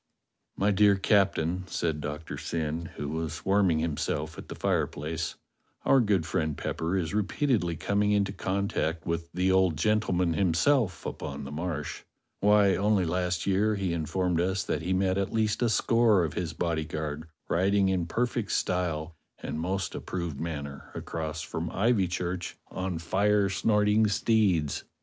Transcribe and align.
"My 0.57 0.71
dear 0.71 0.95
Captain," 0.95 1.63
said 1.67 2.01
Doctor 2.01 2.35
Syn, 2.35 2.85
who 2.95 3.07
was 3.07 3.45
warm 3.45 3.69
ing 3.69 3.77
himself 3.77 4.35
at 4.35 4.47
the 4.47 4.55
fireplace, 4.55 5.35
"our 5.85 5.99
good 5.99 6.25
friend 6.25 6.57
Pepper 6.57 6.97
is 6.97 7.13
repeatedly 7.13 7.75
coming 7.75 8.11
into 8.11 8.31
contact 8.33 9.05
with 9.05 9.31
the 9.31 9.51
old 9.51 9.77
gentleman 9.77 10.33
himself 10.33 11.05
upon 11.05 11.43
the 11.43 11.51
Marsh. 11.51 12.01
Why, 12.39 12.75
only 12.75 13.05
last 13.05 13.45
year 13.45 13.75
he 13.75 13.93
in 13.93 14.07
formed 14.07 14.41
us 14.41 14.63
that 14.63 14.81
he 14.81 14.91
met 14.91 15.19
at 15.19 15.31
least 15.31 15.61
a 15.61 15.69
score 15.69 16.23
of 16.23 16.33
his 16.33 16.53
bodyguard 16.53 17.27
riding 17.47 17.87
in 17.89 18.07
perfect 18.07 18.53
style 18.53 19.15
and 19.37 19.59
most 19.59 19.93
approved 19.93 20.39
manner 20.39 20.89
across 20.95 21.43
from 21.43 21.69
Ivychurch 21.69 22.55
on 22.71 22.97
fire 22.97 23.49
snorting 23.49 24.07
steeds. 24.07 24.83